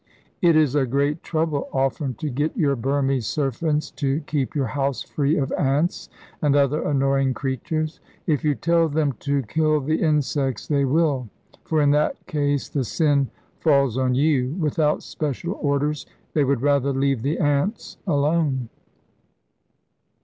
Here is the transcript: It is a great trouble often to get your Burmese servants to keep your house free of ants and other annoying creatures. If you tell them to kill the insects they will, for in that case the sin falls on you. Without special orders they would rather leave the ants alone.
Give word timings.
It 0.41 0.55
is 0.55 0.73
a 0.73 0.87
great 0.87 1.21
trouble 1.21 1.69
often 1.71 2.15
to 2.15 2.31
get 2.31 2.57
your 2.57 2.75
Burmese 2.75 3.27
servants 3.27 3.91
to 3.91 4.21
keep 4.21 4.55
your 4.55 4.65
house 4.65 5.03
free 5.03 5.37
of 5.37 5.51
ants 5.51 6.09
and 6.41 6.55
other 6.55 6.81
annoying 6.81 7.35
creatures. 7.35 7.99
If 8.25 8.43
you 8.43 8.55
tell 8.55 8.89
them 8.89 9.13
to 9.19 9.43
kill 9.43 9.79
the 9.79 10.01
insects 10.01 10.65
they 10.65 10.85
will, 10.85 11.29
for 11.65 11.83
in 11.83 11.91
that 11.91 12.25
case 12.25 12.67
the 12.67 12.83
sin 12.83 13.29
falls 13.59 13.95
on 13.95 14.15
you. 14.15 14.55
Without 14.59 15.03
special 15.03 15.53
orders 15.61 16.07
they 16.33 16.43
would 16.43 16.63
rather 16.63 16.91
leave 16.93 17.21
the 17.21 17.37
ants 17.37 17.97
alone. 18.07 18.69